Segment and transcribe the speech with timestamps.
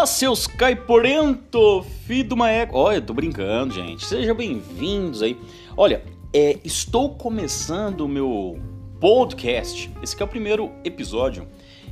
[0.00, 2.78] Fala, seus caiporento, filho de uma égua.
[2.78, 4.06] Olha, eu tô brincando, gente.
[4.06, 5.38] Sejam bem-vindos aí.
[5.76, 6.02] Olha,
[6.32, 8.58] é, estou começando o meu
[8.98, 9.92] podcast.
[10.02, 11.46] Esse é o primeiro episódio.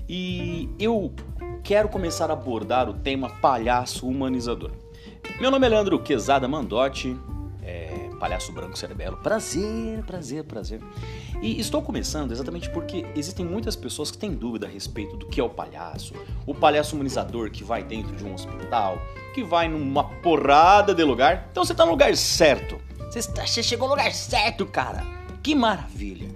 [0.08, 1.12] E eu
[1.62, 4.70] quero começar a abordar o tema palhaço humanizador.
[5.38, 7.14] Meu nome é Leandro Quezada Mandotti, é,
[8.18, 9.16] palhaço branco cerebelo.
[9.18, 10.80] Prazer, prazer, prazer.
[11.40, 15.40] E estou começando exatamente porque existem muitas pessoas que têm dúvida a respeito do que
[15.40, 16.14] é o palhaço.
[16.46, 19.00] O palhaço humanizador que vai dentro de um hospital,
[19.34, 21.48] que vai numa porrada de lugar.
[21.50, 22.78] Então você está no lugar certo.
[23.10, 25.02] Você, está, você chegou no lugar certo, cara.
[25.42, 26.28] Que maravilha.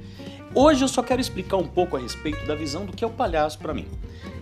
[0.55, 3.11] Hoje eu só quero explicar um pouco a respeito da visão do que é o
[3.11, 3.89] palhaço para mim.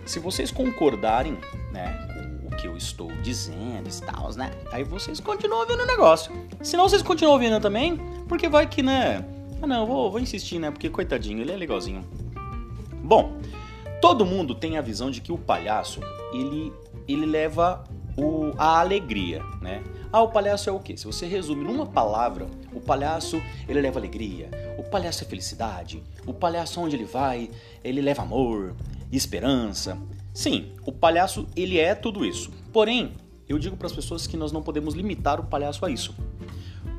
[0.05, 1.37] Se vocês concordarem,
[1.71, 2.10] né,
[2.57, 6.31] que eu estou dizendo e tal, né, aí vocês continuam ouvindo o negócio.
[6.61, 7.97] Se não, vocês continuam ouvindo também,
[8.27, 9.25] porque vai que, né,
[9.61, 10.71] ah não, vou, vou insistir, né?
[10.71, 12.03] Porque coitadinho, ele é legalzinho.
[13.03, 13.37] Bom,
[14.01, 15.99] todo mundo tem a visão de que o palhaço,
[16.33, 16.73] ele,
[17.07, 17.83] ele leva
[18.17, 19.83] o, a alegria, né?
[20.11, 20.97] Ah, o palhaço é o quê?
[20.97, 23.39] Se você resume numa palavra, o palhaço,
[23.69, 24.49] ele leva alegria.
[24.77, 26.03] O palhaço é felicidade.
[26.25, 27.49] O palhaço onde ele vai,
[27.83, 28.75] ele leva amor,
[29.11, 29.95] esperança.
[30.33, 32.51] Sim, o palhaço, ele é tudo isso.
[32.71, 33.13] Porém,
[33.47, 36.15] eu digo para as pessoas que nós não podemos limitar o palhaço a isso.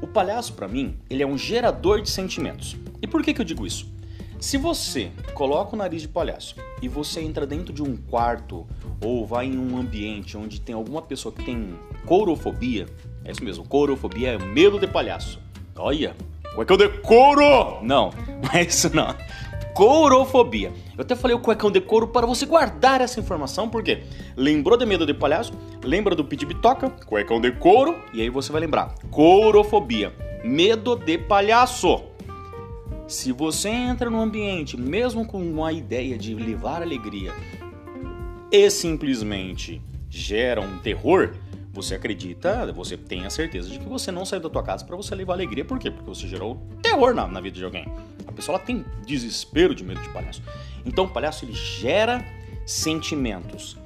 [0.03, 2.77] O palhaço, para mim, ele é um gerador de sentimentos.
[3.01, 3.91] E por que, que eu digo isso?
[4.39, 8.67] Se você coloca o nariz de palhaço e você entra dentro de um quarto
[9.01, 12.87] ou vai em um ambiente onde tem alguma pessoa que tem courofobia,
[13.25, 15.41] é isso mesmo, courofobia é medo de palhaço.
[15.77, 16.17] Olha,
[16.51, 17.83] como é que eu decoro?
[17.83, 18.11] Não,
[18.43, 19.15] não é isso não.
[19.75, 20.73] Courofobia.
[20.97, 24.03] Eu até falei o cuecão de couro para você guardar essa informação, porque
[24.37, 28.53] lembrou de medo de palhaço, lembra do pit bitoca, cuecão de couro, e aí você
[28.53, 28.95] vai lembrar.
[29.11, 30.13] Courofobia,
[30.45, 32.05] medo de palhaço.
[33.09, 37.33] Se você entra no ambiente, mesmo com uma ideia de levar alegria,
[38.51, 39.81] e simplesmente
[40.11, 41.35] gera um terror,
[41.73, 44.95] você acredita, você tem a certeza de que você não saiu da tua casa para
[44.95, 45.65] você levar alegria.
[45.65, 45.91] Por quê?
[45.91, 47.87] Porque você gerou terror na, na vida de alguém.
[48.27, 50.43] A pessoa ela tem desespero de medo de palhaço.
[50.85, 52.23] Então o palhaço ele gera
[52.67, 53.79] sentimentos.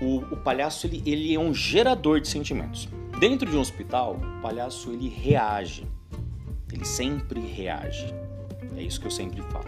[0.00, 2.88] O, o palhaço ele, ele é um gerador de sentimentos.
[3.20, 5.86] Dentro de um hospital, o palhaço ele reage.
[6.72, 8.14] Ele sempre reage.
[8.76, 9.66] É isso que eu sempre falo.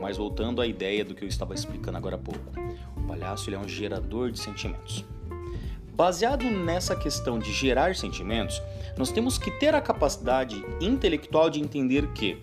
[0.00, 2.52] Mas voltando à ideia do que eu estava explicando agora há pouco.
[2.94, 5.04] O palhaço ele é um gerador de sentimentos.
[5.96, 8.62] Baseado nessa questão de gerar sentimentos,
[8.98, 12.42] nós temos que ter a capacidade intelectual de entender que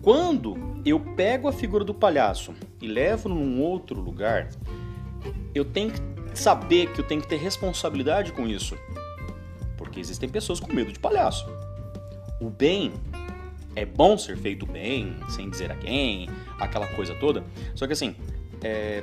[0.00, 0.56] quando
[0.86, 4.48] eu pego a figura do palhaço e levo num outro lugar,
[5.52, 8.78] eu tenho que saber que eu tenho que ter responsabilidade com isso.
[9.76, 11.48] Porque existem pessoas com medo de palhaço.
[12.40, 12.92] O bem
[13.74, 16.28] é bom ser feito bem, sem dizer a quem,
[16.60, 17.42] aquela coisa toda.
[17.74, 18.14] Só que assim,
[18.62, 19.02] é...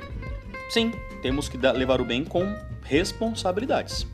[0.70, 2.42] sim, temos que levar o bem com
[2.92, 4.06] responsabilidades.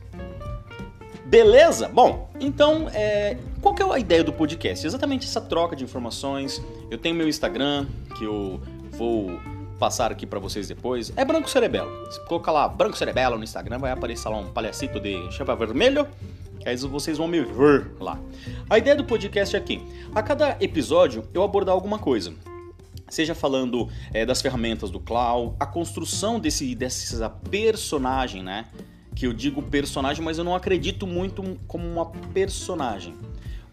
[1.25, 1.89] Beleza?
[1.89, 4.87] Bom, então, é, qual que é a ideia do podcast?
[4.87, 6.63] Exatamente essa troca de informações.
[6.89, 7.87] Eu tenho meu Instagram,
[8.17, 8.61] que eu
[8.93, 9.39] vou
[9.81, 11.13] passar aqui para vocês depois.
[11.17, 11.91] É Branco Cerebelo.
[12.11, 16.07] Se colocar lá Branco Cerebelo no Instagram, vai aparecer lá um palhacito de chapa vermelho.
[16.65, 18.19] Aí vocês vão me ver lá.
[18.71, 19.83] A ideia do podcast é aqui.
[20.15, 22.33] A cada episódio eu abordar alguma coisa
[23.09, 28.67] seja falando é, das ferramentas do Cloud, a construção desse dessa personagem, né?
[29.15, 33.15] Que eu digo personagem, mas eu não acredito muito como uma personagem,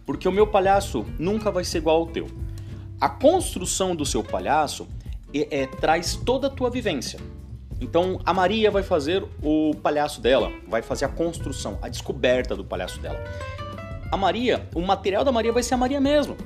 [0.05, 2.27] porque o meu palhaço nunca vai ser igual ao teu.
[2.99, 4.87] A construção do seu palhaço
[5.33, 7.19] é, é, traz toda a tua vivência.
[7.79, 12.63] Então a Maria vai fazer o palhaço dela, vai fazer a construção, a descoberta do
[12.63, 13.19] palhaço dela.
[14.11, 16.37] A Maria, o material da Maria vai ser a Maria mesmo.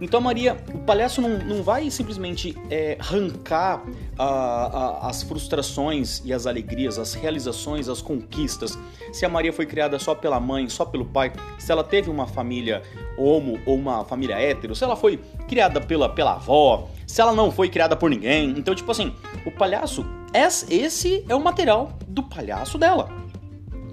[0.00, 3.84] Então Maria, o palhaço não, não vai simplesmente é, arrancar
[4.18, 8.78] a, a, as frustrações e as alegrias, as realizações, as conquistas.
[9.12, 12.26] Se a Maria foi criada só pela mãe, só pelo pai, se ela teve uma
[12.26, 12.82] família
[13.18, 17.52] homo ou uma família hétero, se ela foi criada pela, pela avó, se ela não
[17.52, 18.54] foi criada por ninguém.
[18.56, 19.14] Então, tipo assim,
[19.44, 23.10] o palhaço, esse é o material do palhaço dela,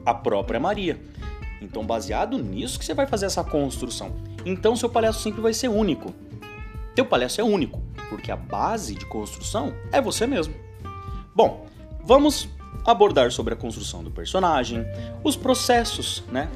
[0.05, 0.97] a própria Maria.
[1.61, 4.15] Então, baseado nisso que você vai fazer essa construção.
[4.47, 6.13] Então, seu palhaço sempre vai ser único.
[6.95, 10.53] Teu palhaço é único, porque a base de construção é você mesmo.
[11.35, 11.67] Bom,
[12.03, 12.47] vamos
[12.85, 14.85] abordar sobre a construção do personagem,
[15.21, 16.49] os processos, né?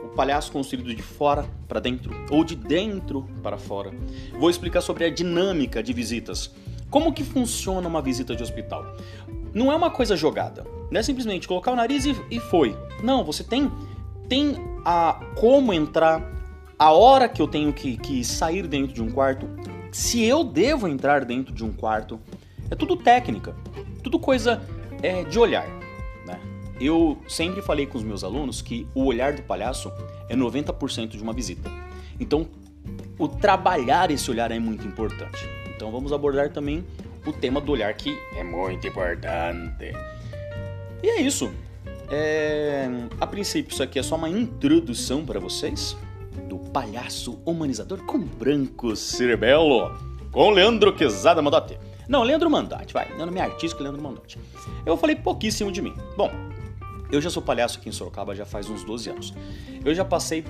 [0.00, 3.92] O palhaço construído de fora para dentro ou de dentro para fora.
[4.38, 6.50] Vou explicar sobre a dinâmica de visitas.
[6.90, 8.84] Como que funciona uma visita de hospital?
[9.54, 10.66] Não é uma coisa jogada.
[10.90, 12.76] Não é simplesmente colocar o nariz e, e foi.
[13.00, 13.70] Não, você tem
[14.28, 16.20] tem a como entrar,
[16.78, 19.48] a hora que eu tenho que, que sair dentro de um quarto,
[19.90, 22.20] se eu devo entrar dentro de um quarto,
[22.70, 23.54] é tudo técnica,
[24.02, 24.62] tudo coisa
[25.02, 25.66] é, de olhar.
[26.24, 26.38] Né?
[26.80, 29.90] eu sempre falei com os meus alunos que o olhar do palhaço
[30.28, 31.68] é 90% de uma visita.
[32.20, 32.46] Então,
[33.18, 35.48] o trabalhar esse olhar é muito importante.
[35.74, 36.84] Então, vamos abordar também
[37.26, 39.92] o tema do olhar que é muito importante.
[41.02, 41.50] E é isso.
[42.08, 42.88] É...
[43.20, 45.96] A princípio, isso aqui é só uma introdução para vocês
[46.78, 49.92] palhaço humanizador com branco cerebelo,
[50.30, 51.76] com Leandro Quezada Mandotti.
[52.08, 53.08] Não, Leandro Mandotti, vai.
[53.16, 54.38] Meu nome é artístico Leandro Mandotti.
[54.86, 55.92] Eu falei pouquíssimo de mim.
[56.16, 56.30] Bom,
[57.10, 59.34] eu já sou palhaço aqui em Sorocaba já faz uns 12 anos.
[59.84, 60.44] Eu já passei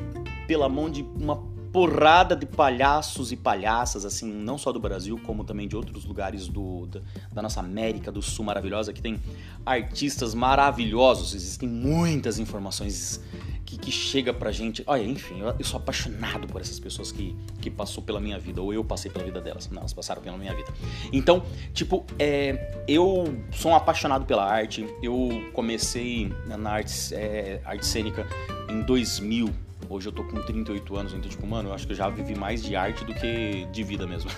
[0.46, 1.42] pela mão de uma
[1.72, 6.48] porrada de palhaços e palhaças, assim, não só do Brasil, como também de outros lugares
[6.48, 7.00] do, da,
[7.32, 9.20] da, nossa América do Sul maravilhosa, que tem
[9.64, 13.20] artistas maravilhosos, existem muitas informações
[13.68, 14.82] que, que chega pra gente.
[14.86, 18.62] Olha, enfim, eu, eu, sou apaixonado por essas pessoas que, que passou pela minha vida,
[18.62, 19.68] ou eu passei pela vida delas.
[19.68, 20.72] Não, elas passaram pela minha vida.
[21.12, 21.42] Então,
[21.74, 24.88] tipo, é, eu sou um apaixonado pela arte.
[25.02, 28.26] Eu comecei na arte, é, arte cênica
[28.70, 29.67] em 2000.
[29.90, 32.34] Hoje eu tô com 38 anos, então, tipo, mano, eu acho que eu já vivi
[32.34, 34.30] mais de arte do que de vida mesmo.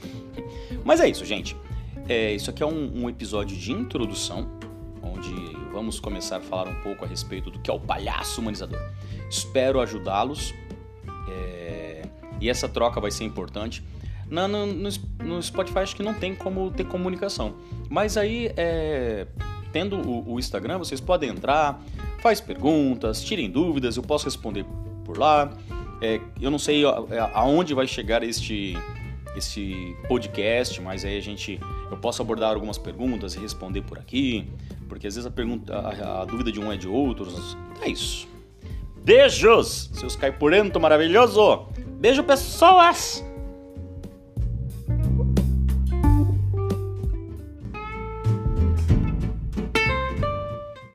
[0.84, 1.56] Mas é isso, gente.
[2.08, 4.48] É, isso aqui é um, um episódio de introdução
[5.02, 5.34] onde
[5.72, 8.78] vamos começar a falar um pouco a respeito do que é o palhaço humanizador.
[9.30, 10.54] Espero ajudá-los
[11.28, 12.02] é...
[12.40, 13.82] e essa troca vai ser importante.
[14.28, 17.54] No, no, no, Spotify acho que não tem como ter comunicação,
[17.88, 19.26] mas aí é...
[19.72, 21.82] tendo o, o Instagram vocês podem entrar,
[22.26, 24.66] faz perguntas, tirem dúvidas, eu posso responder
[25.04, 25.52] por lá.
[26.02, 26.82] É, eu não sei
[27.32, 28.76] aonde vai chegar este
[29.36, 34.44] esse podcast, mas aí a gente eu posso abordar algumas perguntas e responder por aqui.
[34.88, 37.56] Porque às vezes a pergunta, a, a dúvida de um é de outros.
[37.80, 38.26] É isso.
[39.04, 41.68] Beijos, seus caipurento maravilhoso.
[42.00, 43.24] Beijo, pessoas!